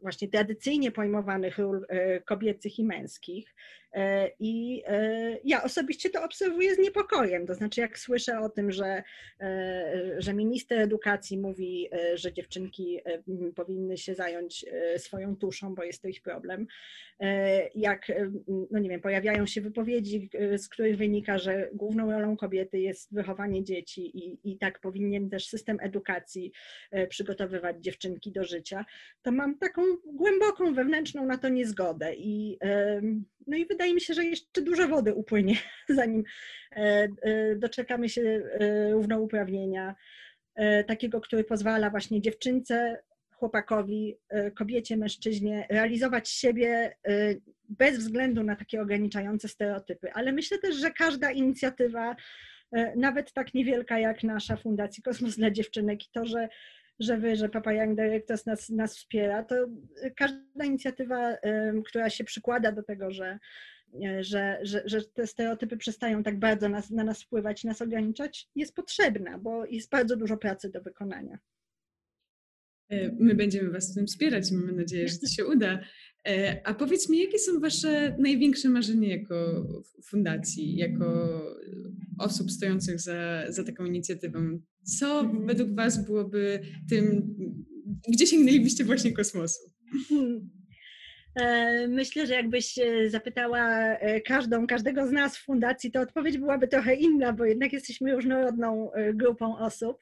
właśnie 0.01 0.27
tradycyjnie 0.27 0.91
pojmowanych 0.91 1.57
ról 1.57 1.85
e, 1.89 2.21
kobiecych 2.21 2.79
i 2.79 2.83
męskich. 2.83 3.53
E, 3.93 4.31
I 4.39 4.83
e, 4.87 5.37
ja 5.43 5.63
osobiście 5.63 6.09
to 6.09 6.23
obserwuję 6.23 6.75
z 6.75 6.77
niepokojem. 6.77 7.47
To 7.47 7.55
znaczy, 7.55 7.81
jak 7.81 7.99
słyszę 7.99 8.39
o 8.39 8.49
tym, 8.49 8.71
że, 8.71 9.03
e, 9.41 10.15
że 10.17 10.33
minister 10.33 10.79
edukacji 10.79 11.37
mówi, 11.37 11.89
że 12.13 12.33
dziewczynki 12.33 12.99
powinny 13.55 13.97
się 13.97 14.15
zająć 14.15 14.65
swoją 14.97 15.35
tuszą, 15.35 15.75
bo 15.75 15.83
jest 15.83 16.01
to 16.01 16.07
ich 16.07 16.21
problem, 16.21 16.67
jak, 17.75 18.11
no 18.71 18.79
nie 18.79 18.89
wiem, 18.89 19.01
pojawiają 19.01 19.45
się 19.45 19.58
wypowiedzi, 19.61 20.29
z 20.57 20.69
których 20.69 20.97
wynika, 20.97 21.37
że 21.37 21.69
główną 21.73 22.11
rolą 22.11 22.37
kobiety 22.37 22.79
jest 22.79 23.13
wychowanie 23.13 23.63
dzieci 23.63 24.17
i, 24.17 24.51
i 24.51 24.57
tak 24.57 24.79
powinien 24.79 25.29
też 25.29 25.47
system 25.47 25.77
edukacji 25.81 26.51
przygotowywać 27.09 27.83
dziewczynki 27.83 28.31
do 28.31 28.43
życia, 28.43 28.85
to 29.21 29.31
mam 29.31 29.57
taką 29.57 29.81
głęboką 30.05 30.73
wewnętrzną 30.73 31.25
na 31.25 31.37
to 31.37 31.49
niezgodę. 31.49 32.15
I, 32.15 32.57
no 33.49 33.57
i 33.57 33.65
wydaje 33.65 33.93
mi 33.93 34.01
się, 34.01 34.13
że 34.13 34.25
jeszcze 34.25 34.61
dużo 34.61 34.87
wody 34.87 35.13
upłynie, 35.13 35.55
zanim 35.89 36.23
e, 36.71 37.07
e, 37.21 37.55
doczekamy 37.55 38.09
się 38.09 38.21
e, 38.21 38.91
równouprawnienia, 38.91 39.95
takiego, 40.87 41.21
który 41.21 41.43
pozwala 41.43 41.89
właśnie 41.89 42.21
dziewczynce, 42.21 43.03
chłopakowi, 43.31 44.17
kobiecie, 44.55 44.97
mężczyźnie 44.97 45.67
realizować 45.69 46.29
siebie 46.29 46.95
bez 47.69 47.97
względu 47.97 48.43
na 48.43 48.55
takie 48.55 48.81
ograniczające 48.81 49.47
stereotypy. 49.47 50.13
Ale 50.13 50.31
myślę 50.31 50.57
też, 50.57 50.75
że 50.75 50.91
każda 50.91 51.31
inicjatywa, 51.31 52.15
nawet 52.95 53.33
tak 53.33 53.53
niewielka 53.53 53.99
jak 53.99 54.23
nasza 54.23 54.55
Fundacji 54.55 55.03
Kosmos 55.03 55.35
dla 55.35 55.51
Dziewczynek 55.51 56.03
i 56.03 56.09
to, 56.11 56.25
że 56.25 56.49
że 56.99 57.17
wy, 57.17 57.35
że 57.35 57.49
Papa 57.49 57.73
Young 57.73 57.95
Directors 57.95 58.45
nas, 58.45 58.69
nas 58.69 58.97
wspiera, 58.97 59.43
to 59.43 59.55
każda 60.15 60.65
inicjatywa, 60.65 61.37
która 61.85 62.09
się 62.09 62.23
przykłada 62.23 62.71
do 62.71 62.83
tego, 62.83 63.11
że, 63.11 63.39
że, 64.19 64.59
że, 64.61 64.81
że 64.85 65.01
te 65.01 65.27
stereotypy 65.27 65.77
przestają 65.77 66.23
tak 66.23 66.39
bardzo 66.39 66.69
nas, 66.69 66.89
na 66.89 67.03
nas 67.03 67.23
wpływać, 67.23 67.63
nas 67.63 67.81
ograniczać, 67.81 68.47
jest 68.55 68.75
potrzebna, 68.75 69.37
bo 69.37 69.65
jest 69.65 69.89
bardzo 69.89 70.15
dużo 70.15 70.37
pracy 70.37 70.69
do 70.69 70.81
wykonania. 70.81 71.39
E, 72.89 73.11
my 73.19 73.35
będziemy 73.35 73.71
Was 73.71 73.91
w 73.91 73.95
tym 73.95 74.07
wspierać 74.07 74.51
i 74.51 74.55
mamy 74.55 74.71
nadzieję, 74.71 75.07
że 75.07 75.17
to 75.17 75.27
się 75.27 75.45
uda. 75.45 75.79
E, 76.27 76.61
a 76.65 76.73
powiedz 76.73 77.09
mi, 77.09 77.19
jakie 77.19 77.39
są 77.39 77.59
Wasze 77.59 78.15
największe 78.19 78.69
marzenia 78.69 79.09
jako 79.09 79.67
fundacji, 80.03 80.75
jako 80.75 81.39
osób 82.19 82.51
stojących 82.51 82.99
za, 82.99 83.45
za 83.49 83.63
taką 83.63 83.85
inicjatywą? 83.85 84.59
Co 84.83 85.19
mhm. 85.19 85.47
według 85.47 85.75
Was 85.75 86.05
byłoby 86.05 86.59
tym, 86.89 87.35
gdzie 88.09 88.27
sięgnęlibyście 88.27 88.83
właśnie 88.83 89.11
kosmosu? 89.11 89.59
Hmm. 90.09 90.49
E, 91.35 91.87
myślę, 91.87 92.27
że 92.27 92.33
jakbyś 92.33 92.79
zapytała 93.07 93.59
e, 93.97 94.21
każdą, 94.21 94.67
każdego 94.67 95.07
z 95.07 95.11
nas 95.11 95.37
w 95.37 95.45
fundacji, 95.45 95.91
to 95.91 96.01
odpowiedź 96.01 96.37
byłaby 96.37 96.67
trochę 96.67 96.95
inna, 96.95 97.33
bo 97.33 97.45
jednak 97.45 97.73
jesteśmy 97.73 98.15
różnorodną 98.15 98.93
e, 98.93 99.13
grupą 99.13 99.57
osób. 99.57 99.97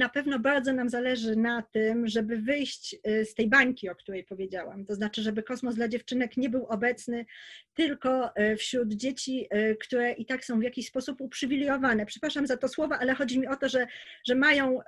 Na 0.00 0.08
pewno 0.08 0.38
bardzo 0.38 0.72
nam 0.72 0.88
zależy 0.88 1.36
na 1.36 1.62
tym, 1.62 2.08
żeby 2.08 2.36
wyjść 2.36 2.96
e, 3.04 3.24
z 3.24 3.34
tej 3.34 3.48
bańki, 3.48 3.88
o 3.88 3.94
której 3.94 4.24
powiedziałam. 4.24 4.86
To 4.86 4.94
znaczy, 4.94 5.22
żeby 5.22 5.42
kosmos 5.42 5.74
dla 5.74 5.88
dziewczynek 5.88 6.36
nie 6.36 6.48
był 6.48 6.66
obecny 6.66 7.26
tylko 7.74 8.36
e, 8.36 8.56
wśród 8.56 8.92
dzieci, 8.92 9.46
e, 9.50 9.74
które 9.74 10.12
i 10.12 10.26
tak 10.26 10.44
są 10.44 10.60
w 10.60 10.62
jakiś 10.62 10.86
sposób 10.86 11.20
uprzywilejowane. 11.20 12.06
Przepraszam 12.06 12.46
za 12.46 12.56
to 12.56 12.68
słowo, 12.68 12.94
ale 12.98 13.14
chodzi 13.14 13.40
mi 13.40 13.46
o 13.46 13.56
to, 13.56 13.68
że, 13.68 13.86
że 14.26 14.34
mają 14.34 14.80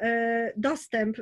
dostęp 0.56 1.16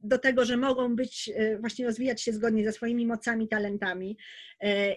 do 0.00 0.18
tego, 0.18 0.44
że 0.44 0.56
mogą 0.56 0.96
być, 0.96 1.30
właśnie 1.60 1.86
rozwijać 1.86 2.22
się 2.22 2.32
zgodnie 2.32 2.64
ze 2.64 2.72
swoimi 2.72 3.06
mocami, 3.06 3.48
talentami. 3.48 4.16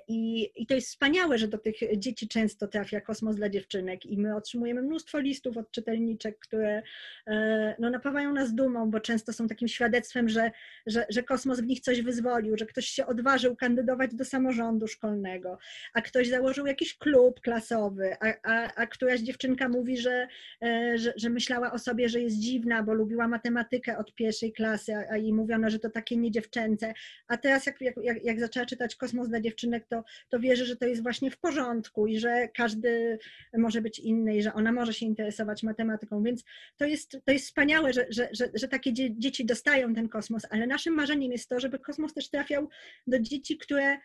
I, 0.07 0.51
I 0.55 0.65
to 0.65 0.75
jest 0.75 0.87
wspaniałe, 0.87 1.37
że 1.37 1.47
do 1.47 1.57
tych 1.57 1.75
dzieci 1.97 2.27
często 2.27 2.67
trafia 2.67 3.01
kosmos 3.01 3.35
dla 3.35 3.49
dziewczynek 3.49 4.05
i 4.05 4.17
my 4.17 4.35
otrzymujemy 4.35 4.81
mnóstwo 4.81 5.19
listów 5.19 5.57
od 5.57 5.71
czytelniczek, 5.71 6.39
które 6.39 6.83
e, 7.27 7.75
no, 7.79 7.89
napawają 7.89 8.33
nas 8.33 8.55
dumą, 8.55 8.91
bo 8.91 8.99
często 8.99 9.33
są 9.33 9.47
takim 9.47 9.67
świadectwem, 9.67 10.29
że, 10.29 10.51
że, 10.85 11.05
że 11.09 11.23
kosmos 11.23 11.59
w 11.59 11.65
nich 11.65 11.79
coś 11.79 12.01
wyzwolił, 12.01 12.57
że 12.57 12.65
ktoś 12.65 12.85
się 12.85 13.05
odważył 13.05 13.55
kandydować 13.55 14.15
do 14.15 14.25
samorządu 14.25 14.87
szkolnego, 14.87 15.57
a 15.93 16.01
ktoś 16.01 16.29
założył 16.29 16.65
jakiś 16.65 16.97
klub 16.97 17.41
klasowy, 17.41 18.15
a, 18.19 18.33
a, 18.43 18.73
a 18.75 18.87
któraś 18.87 19.19
dziewczynka 19.19 19.69
mówi, 19.69 19.97
że, 19.97 20.27
e, 20.63 20.97
że, 20.97 21.13
że 21.15 21.29
myślała 21.29 21.71
o 21.71 21.79
sobie, 21.79 22.09
że 22.09 22.21
jest 22.21 22.39
dziwna, 22.39 22.83
bo 22.83 22.93
lubiła 22.93 23.27
matematykę 23.27 23.97
od 23.97 24.15
pierwszej 24.15 24.53
klasy, 24.53 24.95
a, 24.95 25.13
a 25.13 25.17
jej 25.17 25.33
mówiono, 25.33 25.69
że 25.69 25.79
to 25.79 25.89
takie 25.89 26.17
niedziewczęce, 26.17 26.93
a 27.27 27.37
teraz 27.37 27.65
jak, 27.65 27.75
jak, 27.81 28.23
jak 28.23 28.39
zaczęła 28.39 28.65
czytać 28.65 28.95
Kosmos 28.95 29.29
dla 29.29 29.41
dziewczynek, 29.41 29.54
to, 29.89 30.03
to 30.29 30.39
wierzy, 30.39 30.65
że 30.65 30.75
to 30.75 30.85
jest 30.85 31.03
właśnie 31.03 31.31
w 31.31 31.37
porządku 31.37 32.07
i 32.07 32.19
że 32.19 32.47
każdy 32.47 33.19
może 33.57 33.81
być 33.81 33.99
inny 33.99 34.37
i 34.37 34.43
że 34.43 34.53
ona 34.53 34.71
może 34.71 34.93
się 34.93 35.05
interesować 35.05 35.63
matematyką, 35.63 36.23
więc 36.23 36.43
to 36.77 36.85
jest, 36.85 37.17
to 37.25 37.31
jest 37.31 37.45
wspaniałe, 37.45 37.93
że, 37.93 38.05
że, 38.09 38.29
że, 38.31 38.49
że 38.53 38.67
takie 38.67 38.93
dzieci 38.93 39.45
dostają 39.45 39.95
ten 39.95 40.09
kosmos, 40.09 40.43
ale 40.49 40.67
naszym 40.67 40.93
marzeniem 40.93 41.31
jest 41.31 41.49
to, 41.49 41.59
żeby 41.59 41.79
kosmos 41.79 42.13
też 42.13 42.29
trafiał 42.29 42.69
do 43.07 43.19
dzieci, 43.19 43.57
które 43.57 43.97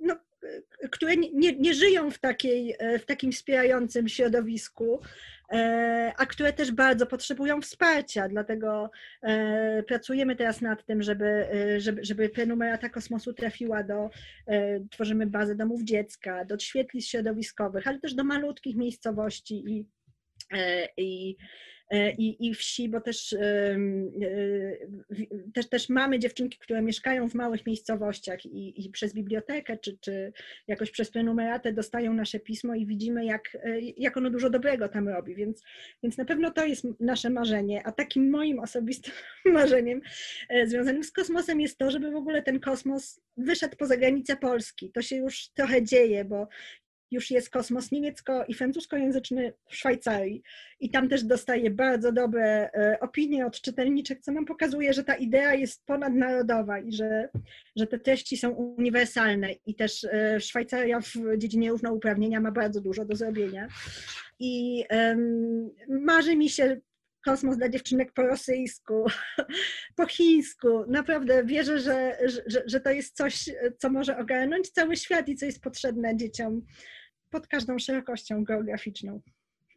no, 0.00 0.16
które 0.90 1.16
nie, 1.16 1.52
nie 1.52 1.74
żyją 1.74 2.10
w, 2.10 2.18
takiej, 2.18 2.76
w 2.98 3.04
takim 3.04 3.32
wspierającym 3.32 4.08
środowisku, 4.08 5.00
a 6.16 6.26
które 6.26 6.52
też 6.52 6.72
bardzo 6.72 7.06
potrzebują 7.06 7.60
wsparcia. 7.60 8.28
Dlatego 8.28 8.90
pracujemy 9.86 10.36
teraz 10.36 10.60
nad 10.60 10.84
tym, 10.84 11.02
żeby, 11.02 11.46
żeby, 11.78 12.04
żeby 12.04 12.28
prenumerata 12.28 12.88
kosmosu 12.88 13.32
trafiła 13.32 13.82
do, 13.82 14.10
tworzymy 14.90 15.26
bazę 15.26 15.54
domów 15.54 15.82
dziecka, 15.82 16.44
do 16.44 16.58
świetlic 16.58 17.06
środowiskowych, 17.06 17.86
ale 17.86 18.00
też 18.00 18.14
do 18.14 18.24
malutkich 18.24 18.76
miejscowości 18.76 19.64
i, 19.66 19.86
i 20.96 21.36
E, 21.36 21.36
i, 22.18 22.46
i 22.48 22.54
wsi, 22.54 22.88
bo 22.88 23.00
też, 23.00 23.32
e, 23.32 23.78
też, 25.54 25.68
też 25.68 25.88
mamy 25.88 26.18
dziewczynki, 26.18 26.58
które 26.58 26.82
mieszkają 26.82 27.28
w 27.28 27.34
małych 27.34 27.66
miejscowościach 27.66 28.46
i, 28.46 28.86
i 28.86 28.90
przez 28.90 29.14
bibliotekę 29.14 29.78
czy, 29.78 29.98
czy 30.00 30.32
jakoś 30.68 30.90
przez 30.90 31.10
prenumeratę 31.10 31.72
dostają 31.72 32.14
nasze 32.14 32.40
pismo 32.40 32.74
i 32.74 32.86
widzimy, 32.86 33.24
jak, 33.24 33.56
e, 33.62 33.80
jak 33.80 34.16
ono 34.16 34.30
dużo 34.30 34.50
dobrego 34.50 34.88
tam 34.88 35.08
robi, 35.08 35.34
więc, 35.34 35.62
więc 36.02 36.18
na 36.18 36.24
pewno 36.24 36.50
to 36.50 36.66
jest 36.66 36.86
nasze 37.00 37.30
marzenie, 37.30 37.82
a 37.86 37.92
takim 37.92 38.30
moim 38.30 38.58
osobistym 38.58 39.14
marzeniem 39.44 40.00
związanym 40.66 41.04
z 41.04 41.12
kosmosem 41.12 41.60
jest 41.60 41.78
to, 41.78 41.90
żeby 41.90 42.10
w 42.10 42.16
ogóle 42.16 42.42
ten 42.42 42.60
kosmos 42.60 43.20
wyszedł 43.36 43.76
poza 43.76 43.96
granice 43.96 44.36
Polski. 44.36 44.92
To 44.92 45.02
się 45.02 45.16
już 45.16 45.48
trochę 45.48 45.82
dzieje, 45.82 46.24
bo 46.24 46.48
już 47.10 47.30
jest 47.30 47.50
kosmos 47.50 47.92
niemiecko- 47.92 48.44
i 48.48 48.54
francuskojęzyczny 48.54 49.52
w 49.68 49.76
Szwajcarii. 49.76 50.42
I 50.80 50.90
tam 50.90 51.08
też 51.08 51.24
dostaje 51.24 51.70
bardzo 51.70 52.12
dobre 52.12 52.70
e, 52.74 52.98
opinie 53.00 53.46
od 53.46 53.60
czytelniczek, 53.60 54.20
co 54.20 54.32
nam 54.32 54.44
pokazuje, 54.44 54.92
że 54.92 55.04
ta 55.04 55.14
idea 55.14 55.54
jest 55.54 55.86
ponadnarodowa 55.86 56.78
i 56.78 56.92
że, 56.92 57.28
że 57.76 57.86
te 57.86 57.98
treści 57.98 58.36
są 58.36 58.50
uniwersalne. 58.50 59.48
I 59.66 59.74
też 59.74 60.04
e, 60.04 60.40
Szwajcaria 60.40 61.00
w 61.00 61.38
dziedzinie 61.38 61.70
równouprawnienia 61.70 62.40
ma 62.40 62.50
bardzo 62.50 62.80
dużo 62.80 63.04
do 63.04 63.16
zrobienia. 63.16 63.68
I 64.38 64.84
um, 64.90 65.70
marzy 65.88 66.36
mi 66.36 66.48
się 66.48 66.80
kosmos 67.26 67.56
dla 67.56 67.68
dziewczynek 67.68 68.12
po 68.12 68.22
rosyjsku, 68.22 69.04
po 69.96 70.06
chińsku. 70.06 70.68
Naprawdę 70.88 71.44
wierzę, 71.44 71.78
że, 71.78 72.18
że, 72.46 72.62
że 72.66 72.80
to 72.80 72.90
jest 72.90 73.16
coś, 73.16 73.50
co 73.78 73.90
może 73.90 74.18
ogarnąć 74.18 74.70
cały 74.70 74.96
świat 74.96 75.28
i 75.28 75.36
co 75.36 75.46
jest 75.46 75.62
potrzebne 75.62 76.16
dzieciom 76.16 76.62
pod 77.30 77.46
każdą 77.46 77.78
szerokością 77.78 78.44
geograficzną. 78.44 79.20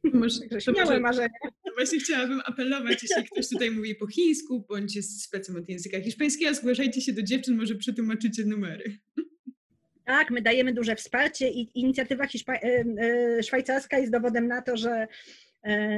Może, 0.14 0.40
śmiałe 0.60 0.86
może, 0.86 1.00
marzenia. 1.00 1.30
Właśnie 1.78 2.00
chciałabym 2.00 2.42
apelować, 2.46 3.04
jeśli 3.04 3.24
ktoś 3.32 3.50
tutaj 3.50 3.72
mówi 3.72 3.96
po 3.96 4.08
chińsku, 4.08 4.66
bądź 4.70 4.96
jest 4.96 5.24
specem 5.24 5.56
od 5.56 5.70
języka 5.70 6.02
hiszpańskiego, 6.02 6.54
zgłaszajcie 6.54 7.02
się 7.02 7.14
do 7.14 7.24
dziewczyn, 7.24 7.58
może 7.58 7.76
przetłumaczycie 7.76 8.46
numery. 8.46 8.98
Tak, 10.06 10.32
my 10.32 10.42
dajemy 10.42 10.74
duże 10.74 10.96
wsparcie 10.96 11.50
i 11.50 11.80
inicjatywa 11.80 12.26
Hiszpa- 12.26 12.60
e, 12.64 13.44
szwajcarska 13.44 13.98
jest 13.98 14.12
dowodem 14.12 14.48
na 14.48 14.62
to, 14.62 14.78
że 14.78 15.08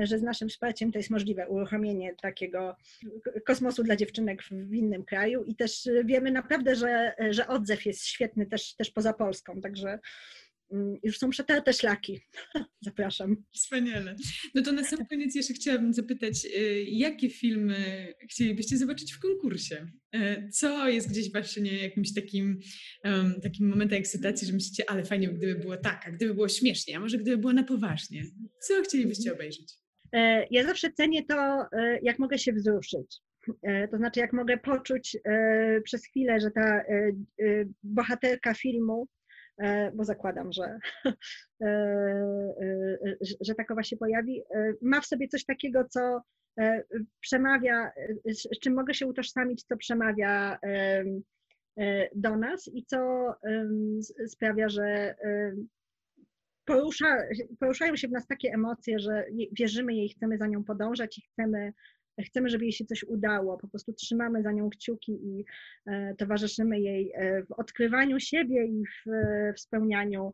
że 0.04 0.20
z 0.20 0.22
naszym 0.22 0.50
wsparciem 0.50 0.92
to 0.92 1.00
jest 1.00 1.10
możliwe 1.10 1.48
uruchomienie 1.48 2.16
takiego 2.22 2.76
kosmosu 3.46 3.84
dla 3.84 3.96
dziewczynek 3.96 4.44
w 4.44 4.74
innym 4.74 5.06
kraju 5.06 5.44
i 5.44 5.56
też 5.56 5.90
wiemy 6.06 6.32
naprawdę, 6.32 6.76
że, 6.76 7.14
że 7.30 7.48
odzew 7.48 7.86
jest 7.86 8.06
świetny 8.06 8.46
też, 8.46 8.76
też 8.76 8.92
poza 8.92 9.14
Polską, 9.14 9.62
także 9.62 10.00
już 11.04 11.18
są 11.18 11.30
przetarte 11.30 11.74
szlaki. 11.74 12.20
Zapraszam. 12.82 13.36
Wspaniale. 13.54 14.16
No 14.56 14.62
to 14.62 14.72
na 14.72 14.84
sam 14.84 15.06
koniec 15.06 15.36
jeszcze 15.36 15.54
chciałabym 15.54 15.94
zapytać, 15.94 16.46
y, 16.46 16.86
jakie 16.88 17.30
filmy 17.30 18.14
chcielibyście 18.30 18.78
zobaczyć 18.78 19.14
w 19.14 19.20
konkursie? 19.20 19.88
E, 20.16 20.50
co 20.50 20.90
jest 20.90 21.10
gdzieś 21.10 21.32
właśnie 21.32 21.84
jakimś 21.84 22.14
takim, 22.14 22.60
takim 23.44 23.70
momentem 23.70 24.00
ekscytacji, 24.00 24.48
że 24.48 24.54
myślicie, 24.54 24.90
ale 24.90 25.06
fajnie, 25.06 25.28
gdyby 25.28 25.56
było 25.56 25.78
tak, 25.78 26.08
a 26.08 26.12
gdyby 26.12 26.34
było 26.34 26.50
śmiesznie, 26.50 26.98
a 26.98 27.00
może 27.00 27.18
gdyby 27.18 27.38
było 27.38 27.54
na 27.54 27.64
poważnie? 27.64 28.24
Co 28.68 28.84
chcielibyście 28.84 29.30
mhm. 29.30 29.38
obejrzeć? 29.38 29.74
E, 30.14 30.48
ja 30.52 30.64
zawsze 30.64 30.92
cenię 30.92 31.26
to, 31.26 31.36
e, 31.36 32.00
jak 32.04 32.20
mogę 32.20 32.38
się 32.38 32.54
wzruszyć. 32.54 33.20
To 33.92 33.98
znaczy, 33.98 34.20
jak 34.20 34.34
mogę 34.34 34.58
poczuć 34.58 35.18
przez 35.84 36.06
chwilę, 36.06 36.40
że 36.40 36.52
ta 36.52 36.84
bohaterka 37.84 38.54
filmu, 38.54 39.08
bo 39.94 40.04
zakładam, 40.04 40.52
że, 40.52 40.80
że 43.42 43.56
takowa 43.56 43.84
się 43.84 43.98
pojawi, 43.98 44.42
ma 44.82 45.02
w 45.02 45.06
sobie 45.06 45.28
coś 45.28 45.46
takiego, 45.46 45.84
co 45.90 46.22
E, 46.60 46.84
przemawia, 47.20 47.92
e, 48.28 48.34
z 48.34 48.60
czym 48.60 48.74
mogę 48.74 48.94
się 48.94 49.08
utożsamić, 49.08 49.64
co 49.64 49.78
przemawia 49.78 50.60
e, 50.64 51.04
do 52.16 52.36
nas 52.38 52.70
i 52.74 52.86
co 52.86 53.32
sprawia, 54.28 54.70
że 54.70 55.16
porusza, 56.66 57.18
poruszają 57.60 57.96
się 57.96 58.08
w 58.08 58.12
nas 58.12 58.28
takie 58.28 58.54
emocje, 58.54 59.00
że 59.00 59.26
wierzymy 59.52 59.94
jej, 59.94 60.10
chcemy 60.10 60.38
za 60.38 60.48
nią 60.48 60.64
podążać 60.64 61.18
i 61.18 61.22
chcemy, 61.22 61.74
chcemy, 62.24 62.50
żeby 62.50 62.64
jej 62.64 62.74
się 62.74 62.86
coś 62.86 63.04
udało. 63.04 63.58
Po 63.58 63.68
prostu 63.68 63.94
trzymamy 63.94 64.44
za 64.44 64.52
nią 64.52 64.70
kciuki 64.70 65.12
i 65.12 65.46
towarzyszymy 66.18 66.80
jej 66.80 67.12
w 67.50 67.52
odkrywaniu 67.52 68.20
siebie 68.20 68.66
i 68.66 68.84
w, 68.86 69.12
w 69.56 69.60
spełnianiu 69.60 70.34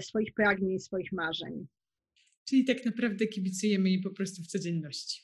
swoich 0.00 0.34
pragnień, 0.34 0.78
swoich 0.78 1.12
marzeń. 1.12 1.66
Czyli 2.48 2.64
tak 2.64 2.84
naprawdę 2.86 3.26
kibicujemy 3.26 3.90
jej 3.90 4.00
po 4.00 4.10
prostu 4.10 4.42
w 4.42 4.46
codzienności. 4.46 5.22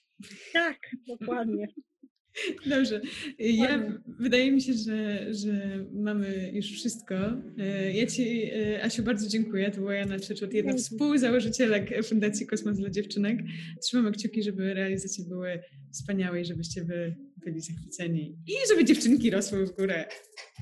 Tak, 0.52 0.78
dokładnie. 1.06 1.66
Dobrze. 2.70 3.00
Ja, 3.38 4.00
wydaje 4.20 4.52
mi 4.52 4.60
się, 4.62 4.72
że, 4.72 5.26
że 5.34 5.84
mamy 5.92 6.50
już 6.54 6.66
wszystko. 6.66 7.14
E, 7.58 7.92
ja 7.92 8.06
Ci, 8.06 8.50
e, 8.52 8.84
Asiu, 8.84 9.02
bardzo 9.02 9.28
dziękuję. 9.28 9.70
To 9.70 9.76
była 9.76 9.94
Jana 9.94 10.20
Czeczot, 10.20 10.54
jedna 10.54 10.78
z 10.78 10.82
współzałożycielek 10.82 12.06
Fundacji 12.06 12.46
Kosmos 12.46 12.76
dla 12.78 12.90
Dziewczynek. 12.90 13.38
Trzymamy 13.82 14.12
kciuki, 14.12 14.42
żeby 14.42 14.74
realizacje 14.74 15.24
były 15.24 15.60
wspaniałe 15.92 16.40
i 16.40 16.44
żebyście 16.44 16.84
wy 16.84 17.16
byli 17.44 17.60
zachwyceni. 17.60 18.36
I 18.46 18.52
żeby 18.68 18.84
dziewczynki 18.84 19.30
rosły 19.30 19.66
w 19.66 19.76
górę 19.76 20.04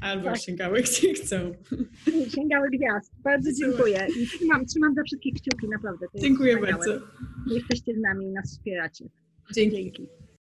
albo 0.03 0.25
tak. 0.25 0.39
sięgały 0.39 0.83
gdzie 0.91 1.15
chcą. 1.15 1.53
Sięgały 2.35 2.69
gwiazd. 2.71 3.13
Bardzo 3.25 3.51
dziękuję. 3.53 4.07
I 4.21 4.27
trzymam, 4.27 4.67
trzymam 4.67 4.95
za 4.95 5.03
wszystkich 5.03 5.35
kciuki, 5.35 5.69
naprawdę. 5.69 6.07
dziękuję 6.21 6.57
bardzo. 6.61 7.01
Jesteście 7.51 7.95
z 7.95 8.01
nami 8.01 8.27
i 8.27 8.33
nas 8.33 8.51
wspieracie. 8.53 9.05
Dzięki. 9.55 9.77
Dzięki. 9.77 10.23